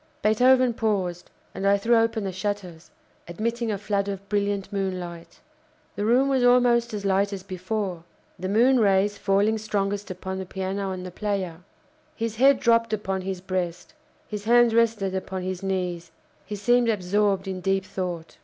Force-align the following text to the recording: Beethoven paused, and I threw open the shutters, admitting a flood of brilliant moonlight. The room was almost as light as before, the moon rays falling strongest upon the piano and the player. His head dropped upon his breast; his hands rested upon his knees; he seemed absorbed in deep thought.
Beethoven 0.23 0.73
paused, 0.73 1.29
and 1.53 1.67
I 1.67 1.77
threw 1.77 1.95
open 1.95 2.23
the 2.23 2.31
shutters, 2.31 2.89
admitting 3.27 3.69
a 3.71 3.77
flood 3.77 4.07
of 4.07 4.27
brilliant 4.29 4.73
moonlight. 4.73 5.39
The 5.95 6.05
room 6.05 6.27
was 6.27 6.43
almost 6.43 6.91
as 6.91 7.05
light 7.05 7.31
as 7.31 7.43
before, 7.43 8.03
the 8.39 8.49
moon 8.49 8.79
rays 8.79 9.19
falling 9.19 9.59
strongest 9.59 10.09
upon 10.09 10.39
the 10.39 10.45
piano 10.47 10.89
and 10.91 11.05
the 11.05 11.11
player. 11.11 11.57
His 12.15 12.37
head 12.37 12.59
dropped 12.59 12.93
upon 12.93 13.21
his 13.21 13.41
breast; 13.41 13.93
his 14.27 14.45
hands 14.45 14.73
rested 14.73 15.13
upon 15.13 15.43
his 15.43 15.61
knees; 15.61 16.09
he 16.47 16.55
seemed 16.55 16.89
absorbed 16.89 17.47
in 17.47 17.61
deep 17.61 17.85
thought. 17.85 18.37